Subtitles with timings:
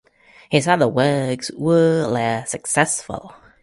[0.49, 3.35] His other works were less successful.